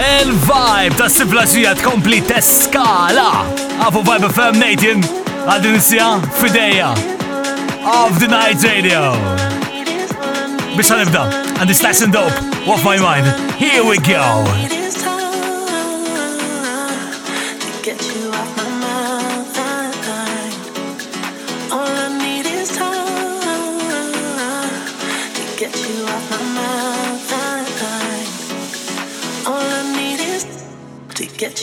[0.00, 3.44] Il-vibe ta' siblaġija tkompli teskala.
[3.84, 5.04] Għafu vibe FM Nathan
[5.44, 5.76] għal-din
[6.40, 6.94] fideja
[7.84, 9.12] of the Night Radio.
[10.76, 11.28] Biex għanibda,
[11.60, 12.32] and this lesson dope,
[12.66, 13.28] off my mind.
[13.60, 14.79] Here we go.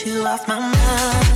[0.07, 1.26] You off my mind.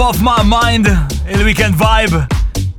[0.00, 0.86] Top my mind,
[1.28, 2.22] il-weekend vibe.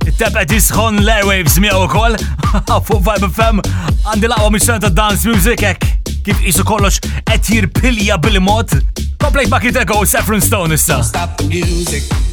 [0.02, 2.16] Il-tep għed jisħon l-airwaves miegħu ukoll.
[2.88, 3.62] Fuq Vibe FM
[4.10, 5.86] għandi laqwa mixtan ta' dance music ek
[6.26, 6.98] kif jisu kollox
[7.30, 8.74] qed jirpilja bil-mod.
[9.22, 10.98] Komplejt ma' Bucket Echo Saffron Stone issa.
[11.06, 12.31] Stop the music.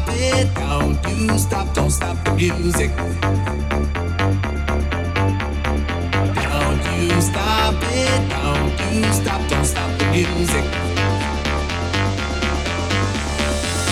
[0.00, 0.54] stop it.
[0.54, 2.90] Don't you stop, don't stop the music.
[6.34, 8.28] Don't you stop it.
[8.30, 10.64] Don't you stop, don't stop the music.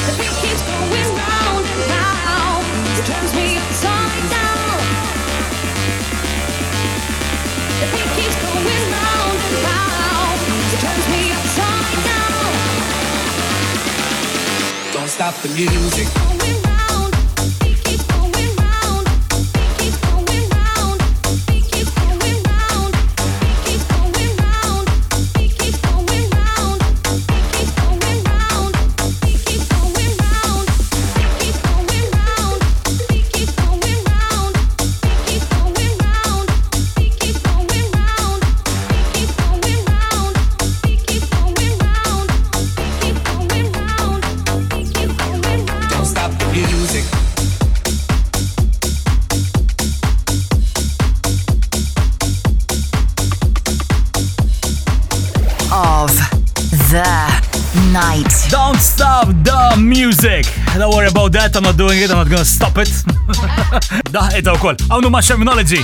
[0.06, 2.64] The beat keeps going round and round.
[2.98, 4.78] It turns me upside down.
[7.80, 9.87] The beat keeps going round and round.
[15.18, 16.37] stop the music.
[61.58, 62.86] I'm not doing it, I'm not gonna stop it.
[64.14, 64.78] Daħ, ita u koll.
[64.86, 65.82] Għawnu ma' Sheminology.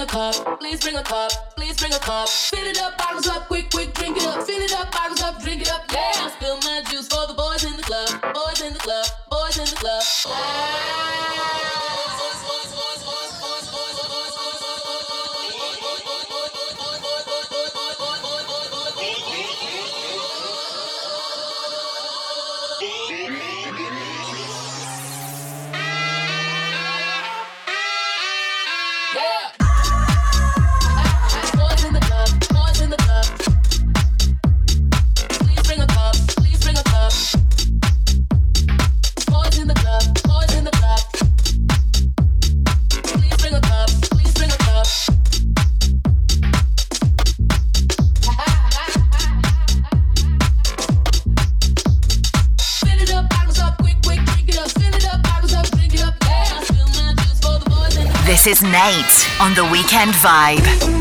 [0.00, 2.28] Bring a cup, please bring a cup, please bring a cup.
[2.28, 4.46] Fill it up, bottles up, quick, quick, drink it up.
[4.46, 5.82] Fill it up, bottles up, drink it up.
[5.92, 9.06] Yeah, I spill my juice for the boys in the club, boys in the club,
[9.30, 10.02] boys in the club.
[10.24, 10.79] Boys
[58.42, 60.99] This is Nate on the Weekend Vibe.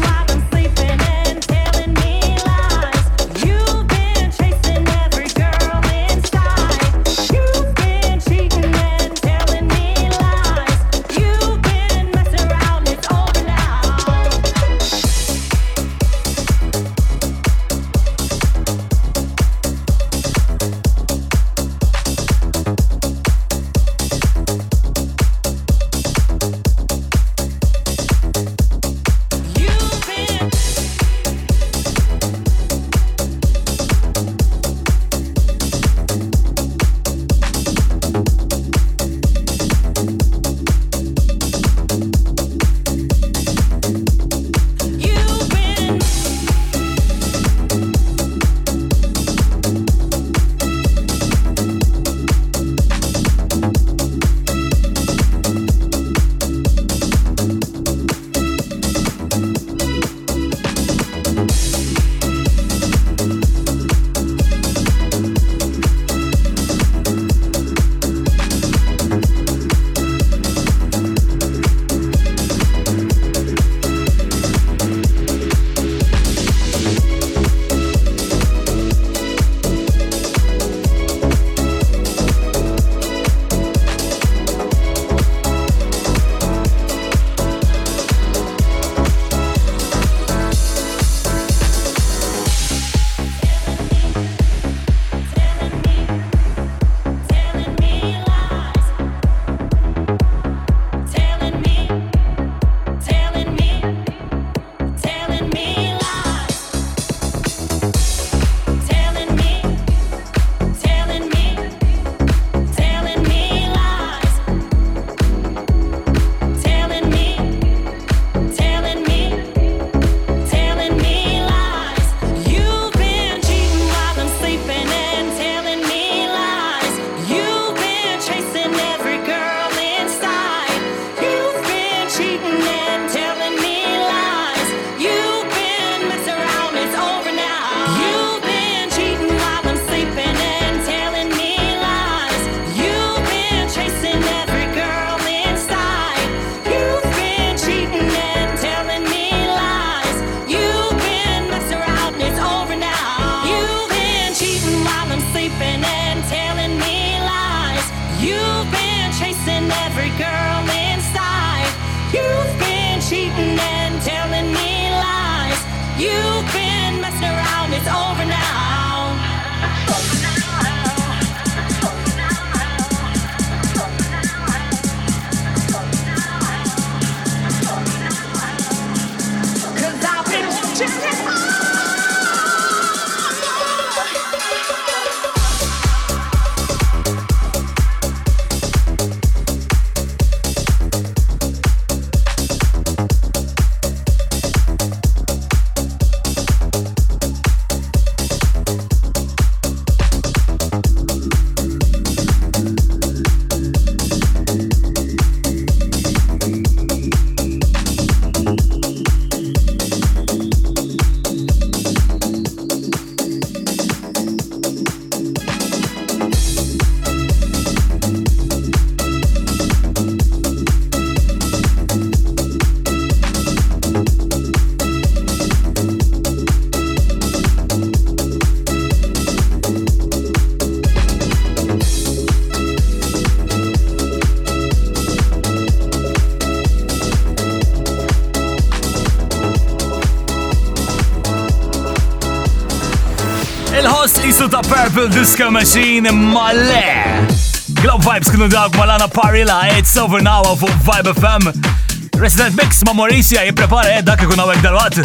[244.29, 247.25] Paradiso ta' Purple Disco Machine ma le.
[247.65, 252.19] Vibes kienu dawk malana parila, it's over now fuq Vibe FM.
[252.21, 254.99] Resident Mix ma' Mauricia jiprepara edda kikun għawek dal-wat.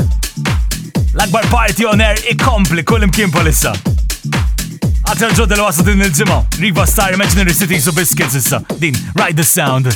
[1.15, 3.73] L-akbar party on air ikompli kull imkien palissa.
[5.09, 8.61] Għatel ġodda l-wasa din il-ġimma, Riva Star Imaginary City su biscuits issa.
[8.77, 9.89] Din, Ride the Sound.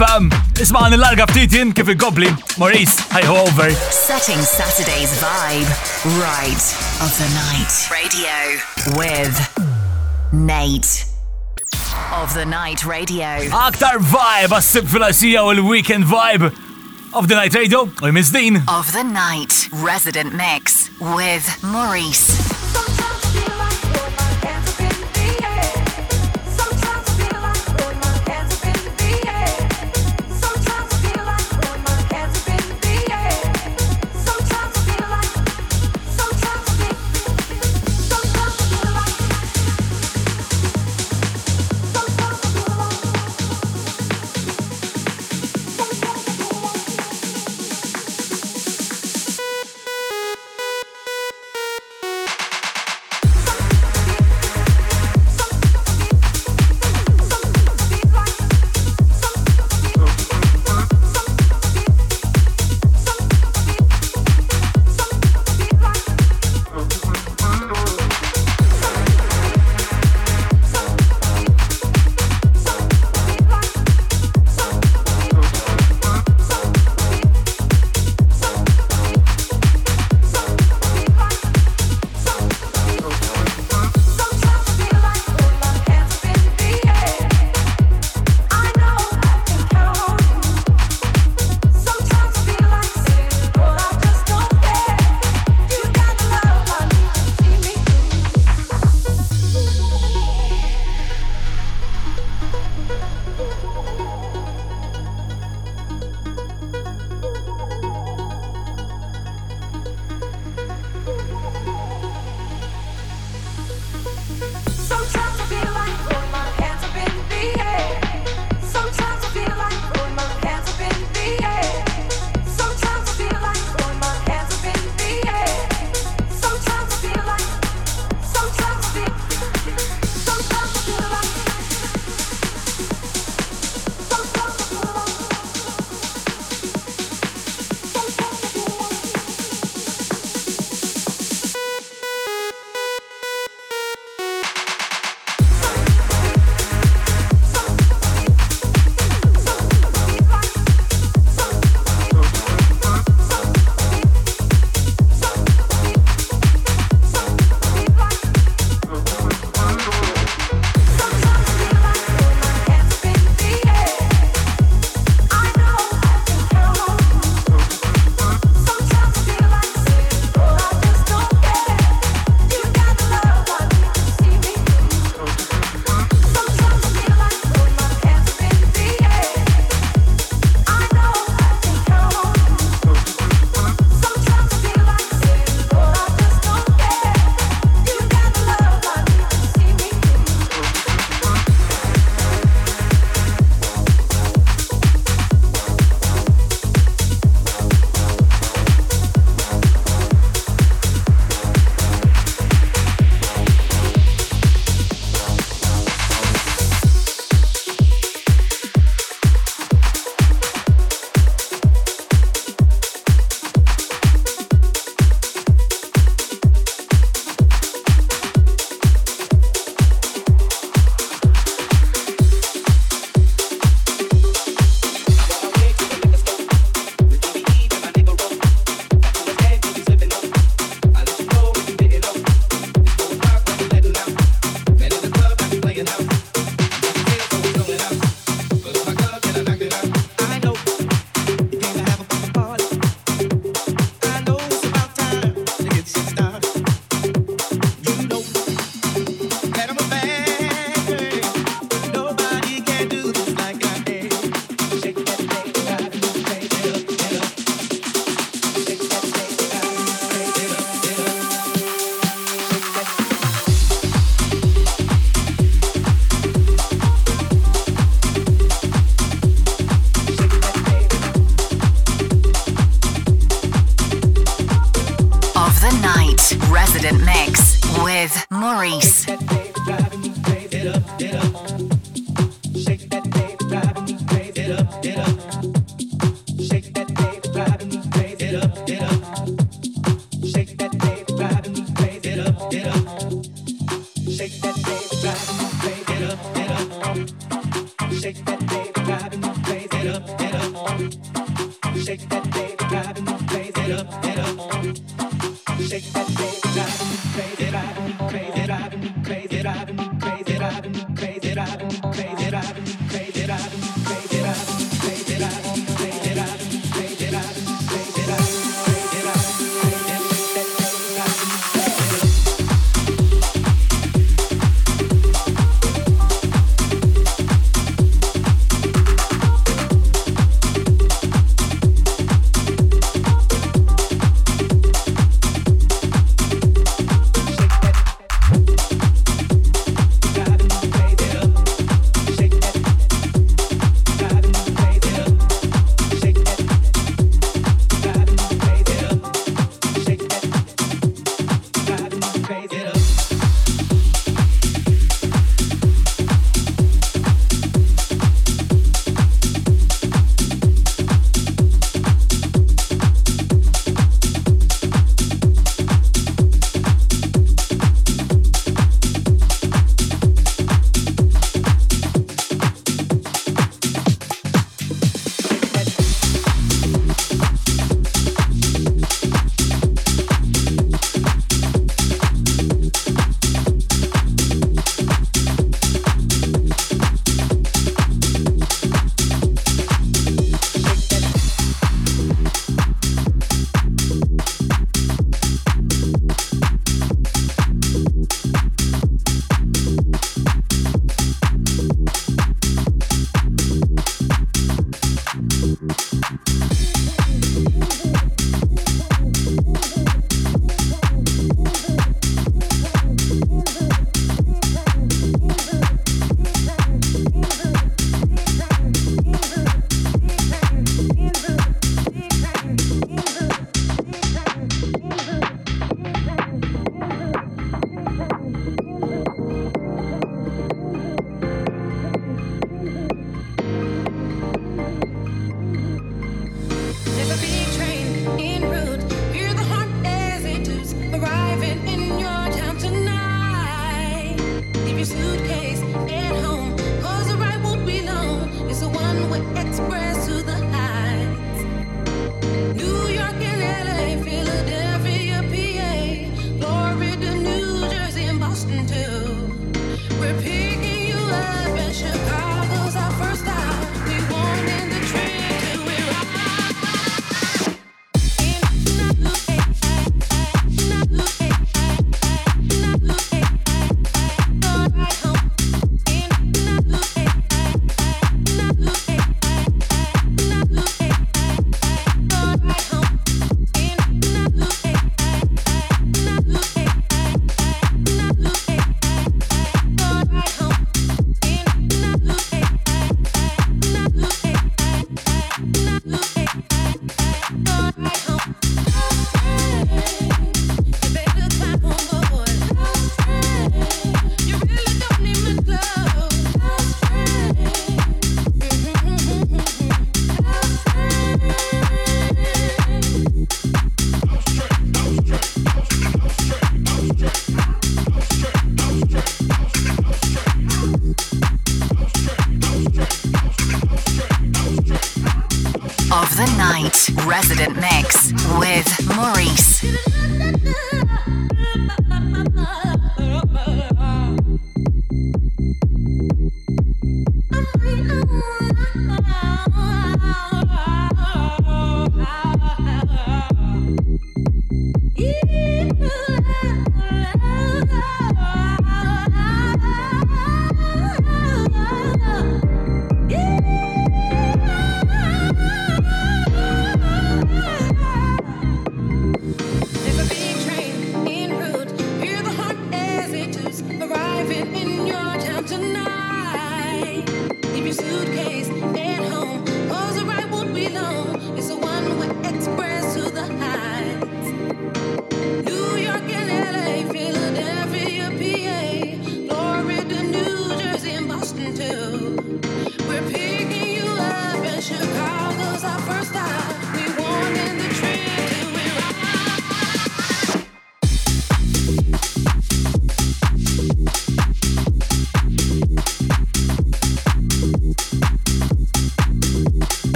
[0.00, 0.30] FM.
[0.62, 2.30] Isma' nil-larga ftit jien kif il-gobli.
[2.56, 3.68] Maurice, I go over.
[3.92, 5.68] Setting Saturday's vibe
[6.16, 6.64] right
[7.04, 7.72] of the night.
[7.92, 8.36] Radio
[8.96, 9.36] with
[10.32, 11.04] Nate.
[12.12, 13.44] Of the Night Radio.
[13.52, 16.48] Aktar vibe għas-sib fil-asija u l-weekend vibe.
[17.12, 18.62] Of the Night Radio, I'm Miss Dean.
[18.68, 22.39] Of the Night, Resident Mix with Maurice.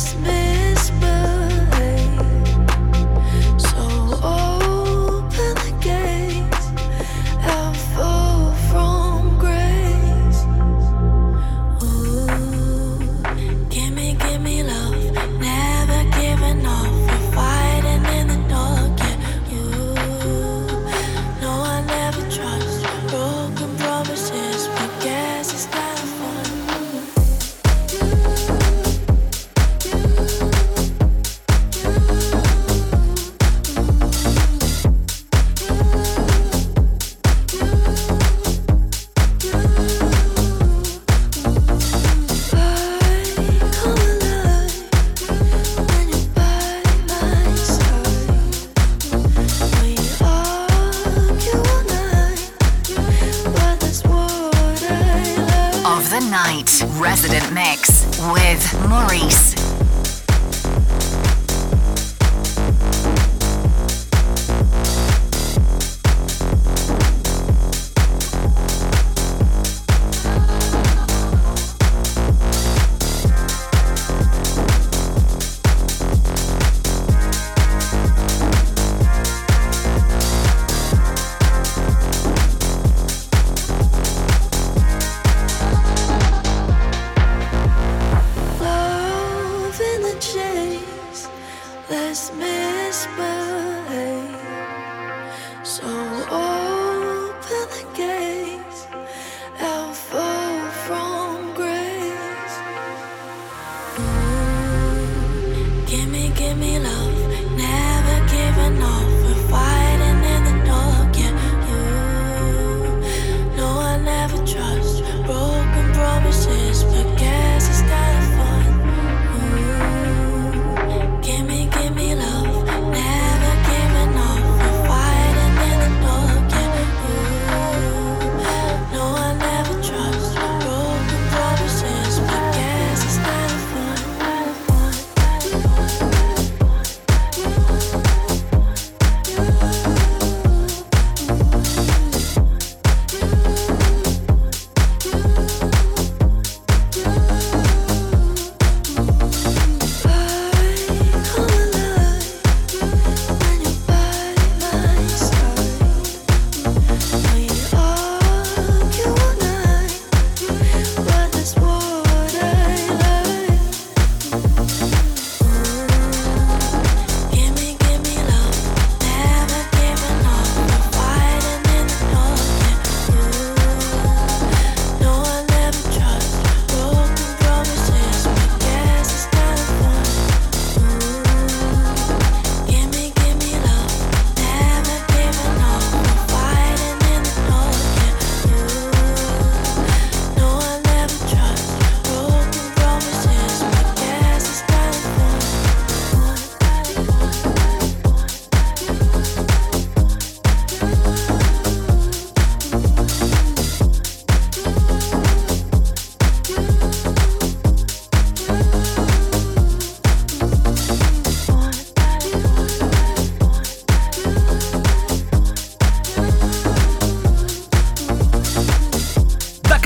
[0.00, 0.39] Misbehave.
[106.50, 107.19] Gimme, gimme love,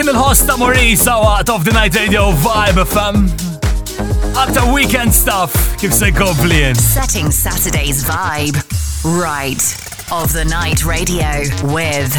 [0.04, 3.24] Dakin il-host ta' Maurice waqt of the night radio vibe FM.
[4.36, 6.74] Aktar weekend stuff kif se jien.
[6.76, 8.60] Setting Saturday's vibe
[9.16, 9.62] right.
[10.12, 12.12] Of the night radio with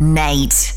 [0.00, 0.74] Nate.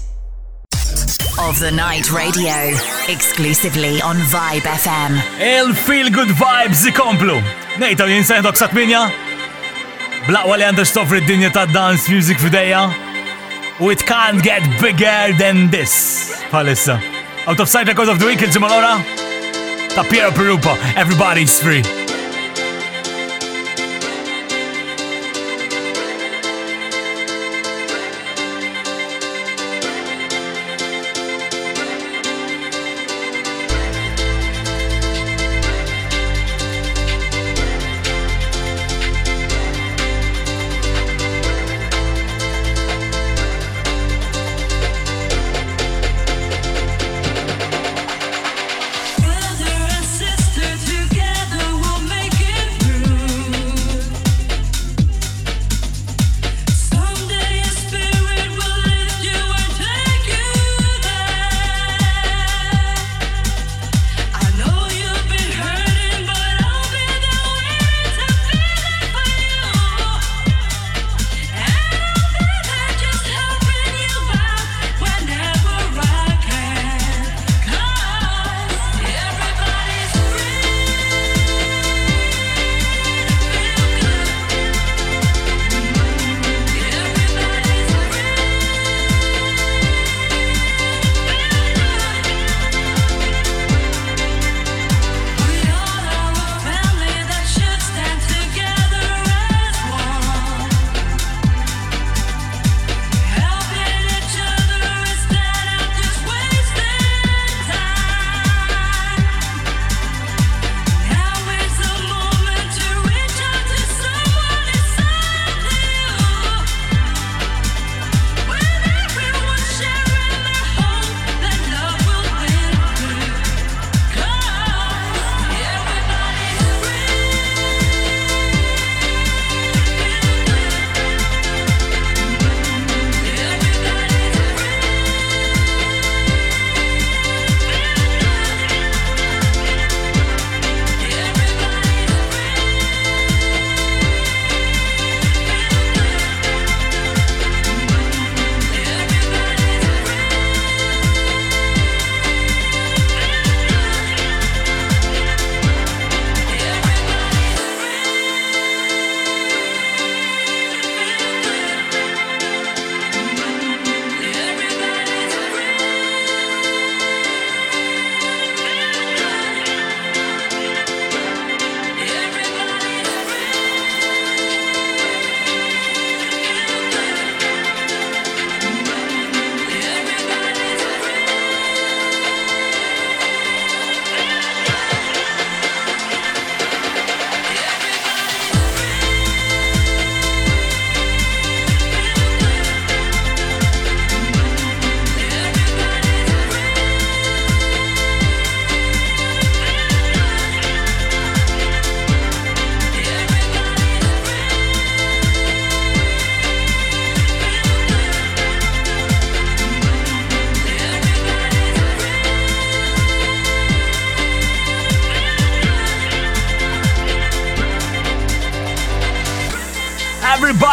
[1.49, 2.77] Of the night radio
[3.09, 5.17] exclusively on Vibe FM.
[5.41, 7.41] Il-feel good vibes ikomplu.
[7.79, 9.09] Nejta jien sejdok sa' tminja.
[10.29, 12.91] Blaqwa li għandha stofri d-dinja ta' dance music fideja.
[13.82, 16.39] U it can't get bigger than this.
[16.51, 17.01] Palissa.
[17.47, 18.93] Out of sight records of the week il-ġimma l-ora.
[19.95, 20.77] Ta' Piero Perupa.
[20.95, 22.01] Everybody's free.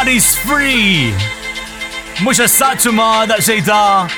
[0.09, 1.13] Everybody's free!
[2.25, 4.15] Mux essaċu ma daqxej ta' uh,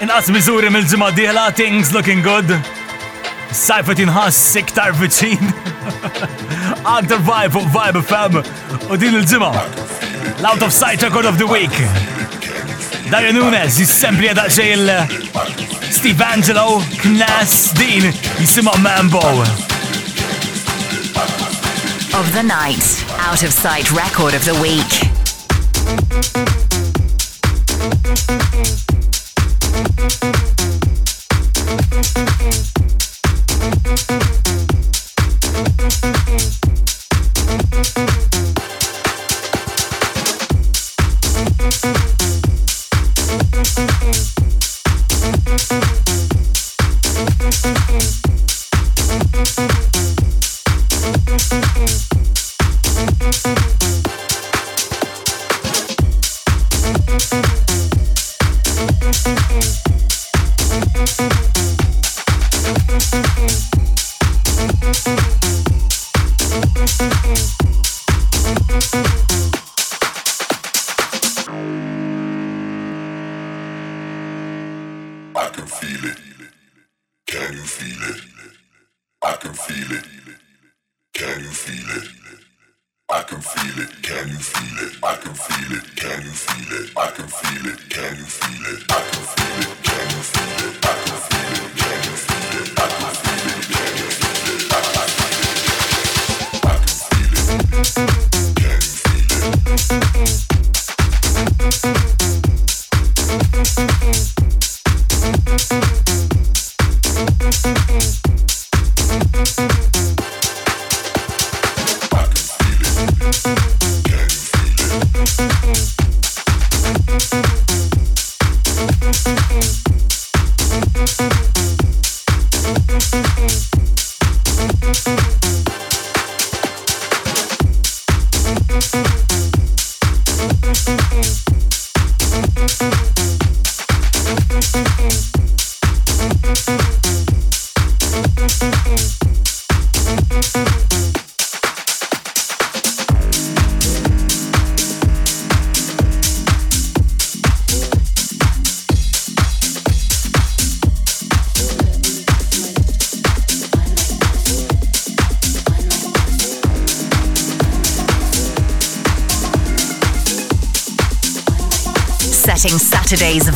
[0.00, 2.48] inqas miżuri mill-ġimma diħla, things looking good.
[3.52, 5.50] Sajfa tinħass iktar viċin.
[6.96, 8.38] Aktar vibe fuq Vibe FM
[8.88, 9.50] u din il-ġimma.
[10.40, 11.76] L-Out of Sight Record of the Week.
[13.12, 18.08] Dario Nunez jissempli daqxej il- Steve Angello, Knas, din
[18.38, 19.44] jisima Mambo.
[22.16, 23.04] Of the night.
[23.28, 25.15] Out of sight record of the week.
[25.86, 26.55] Música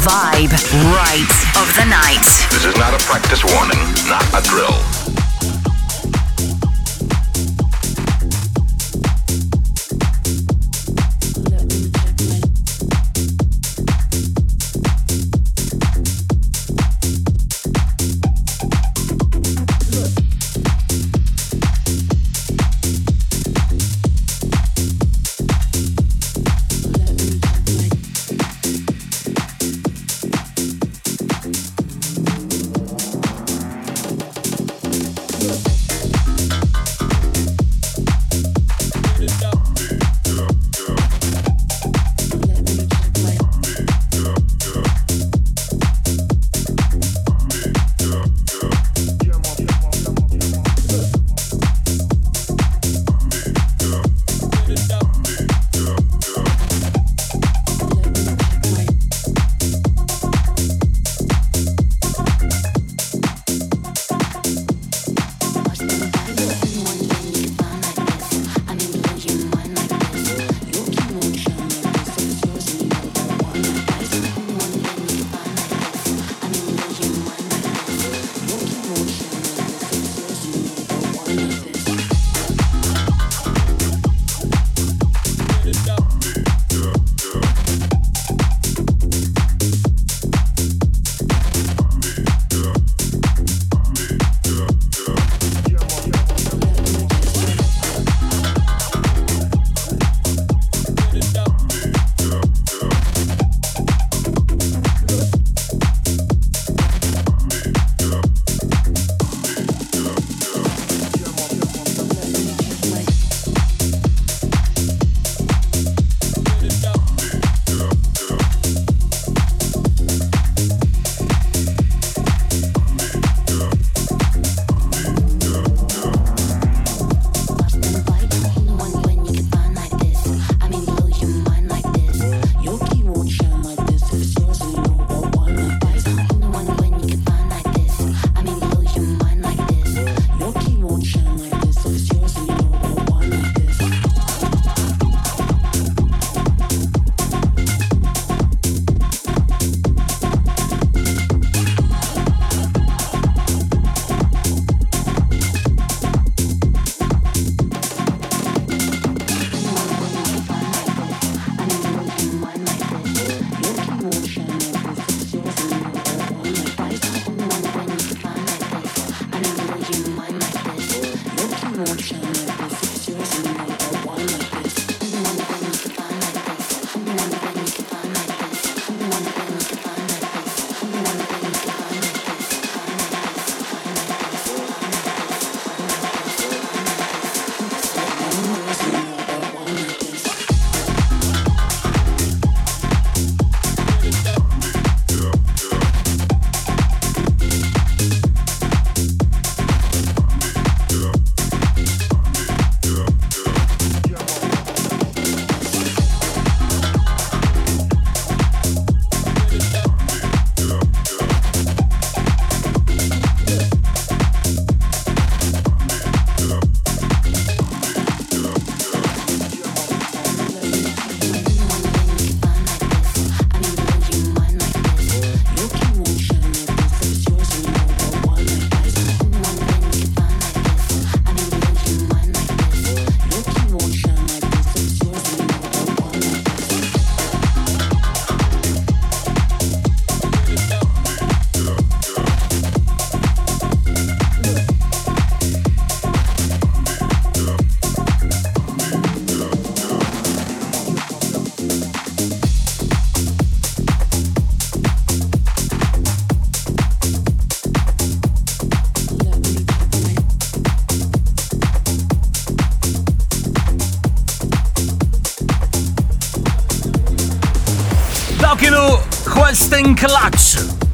[0.00, 0.69] vibe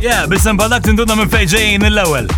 [0.07, 2.29] Yeah, bisem badak tinduna minn fejġejn l-ewel.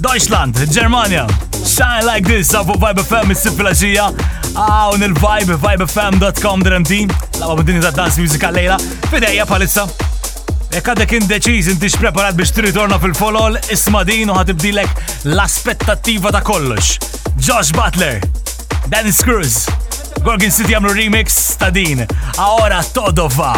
[0.00, 1.26] Deutschland, Germania.
[1.60, 4.06] Shine like this, għafu Vibe FM is-siflaġija.
[4.54, 7.02] Għawn ah, nil-vibe, vibefm.com DMT.
[7.36, 8.80] Lawa b'dini ta' dance music għallejla.
[9.12, 9.84] Fideja palissa.
[10.72, 15.04] Jekk għadek indeċiż inti preparat biex tritorna fil-folol, isma din u ħatibdilek
[15.34, 16.96] l-aspettattiva ta' kollox.
[17.36, 18.24] Josh Butler,
[18.88, 19.66] Dennis Cruz,
[20.24, 22.06] Gorgon City għamlu remix ta' din.
[22.40, 23.52] Ahora Todova.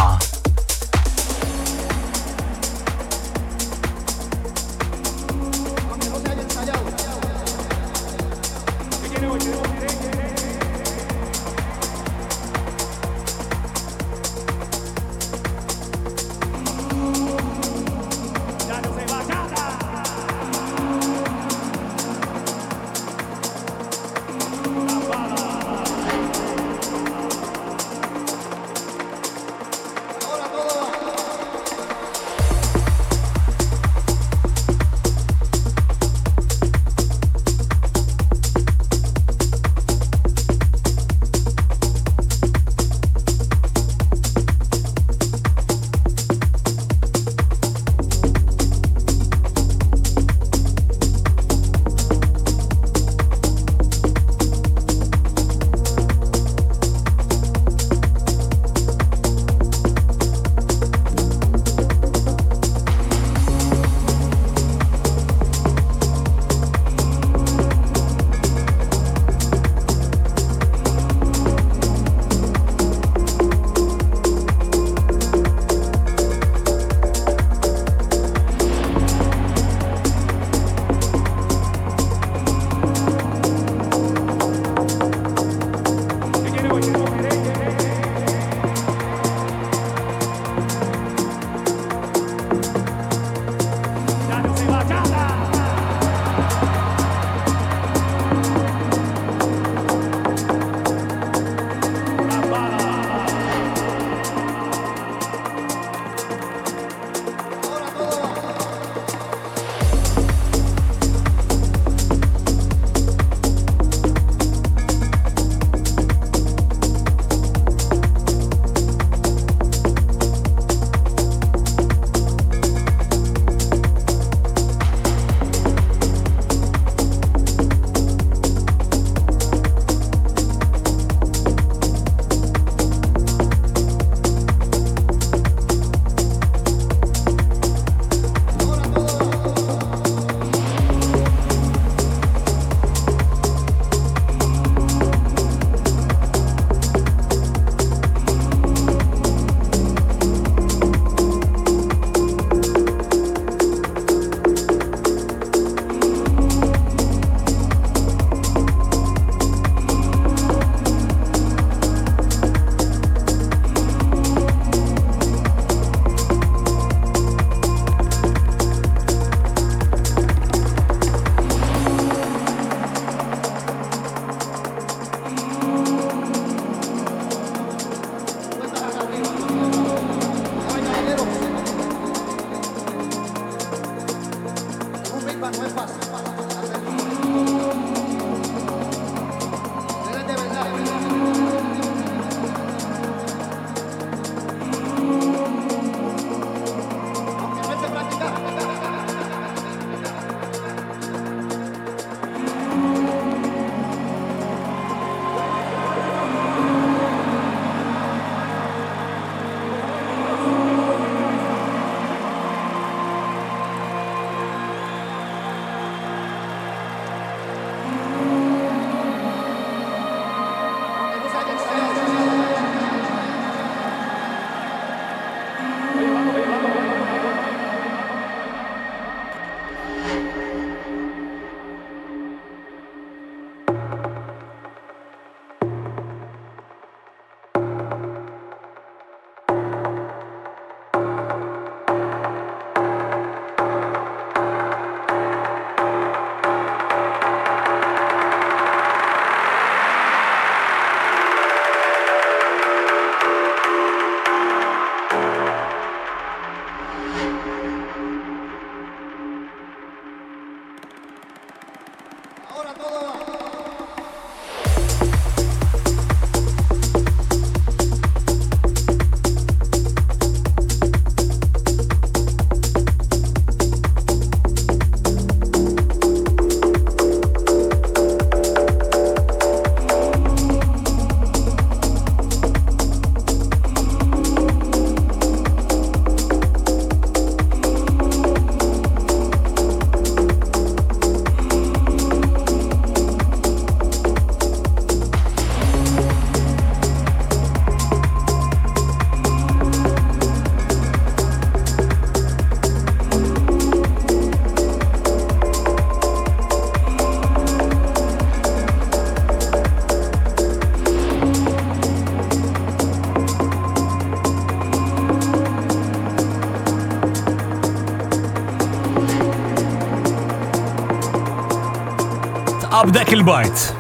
[323.05, 323.13] Va.
[323.13, 323.75] il-bajt.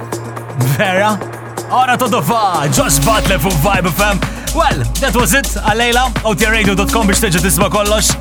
[0.77, 1.19] Vera?
[1.71, 4.19] Ora todofa, Josh Butler fu Vibe FM.
[4.55, 8.13] Well, that was it, għalejla, otiradio.com biex teġa tisma kollox.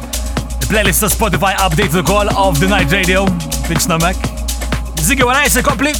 [0.69, 3.25] Playlist ta' Spotify update the call of the night radio,
[3.67, 4.17] biex namek.
[5.03, 5.93] Ziggy wara jese kompli?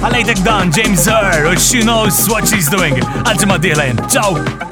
[0.00, 2.98] Għalejtek dan, James Earl, u she knows what she's doing.
[3.26, 4.04] Għalġi ma diħlajn.
[4.10, 4.69] Ciao!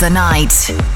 [0.00, 0.87] The night.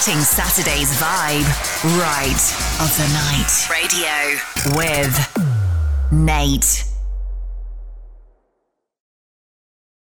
[0.00, 1.44] Saturday's vibe
[2.00, 2.40] right
[2.80, 3.68] of the night.
[3.70, 6.89] Radio with Nate.